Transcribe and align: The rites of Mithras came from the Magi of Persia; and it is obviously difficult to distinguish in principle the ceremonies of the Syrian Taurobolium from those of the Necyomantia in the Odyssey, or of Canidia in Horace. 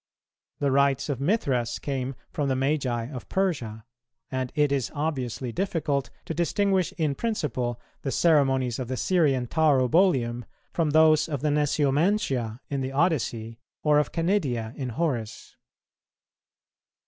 The 0.57 0.71
rites 0.71 1.09
of 1.09 1.21
Mithras 1.21 1.77
came 1.77 2.15
from 2.31 2.49
the 2.49 2.55
Magi 2.55 3.05
of 3.13 3.29
Persia; 3.29 3.85
and 4.31 4.51
it 4.55 4.71
is 4.71 4.91
obviously 4.95 5.51
difficult 5.51 6.09
to 6.25 6.33
distinguish 6.33 6.91
in 6.93 7.13
principle 7.13 7.79
the 8.01 8.09
ceremonies 8.09 8.79
of 8.79 8.87
the 8.87 8.97
Syrian 8.97 9.45
Taurobolium 9.45 10.45
from 10.73 10.89
those 10.89 11.29
of 11.29 11.41
the 11.41 11.49
Necyomantia 11.51 12.61
in 12.67 12.81
the 12.81 12.91
Odyssey, 12.91 13.59
or 13.83 13.99
of 13.99 14.11
Canidia 14.11 14.73
in 14.75 14.89
Horace. 14.89 15.55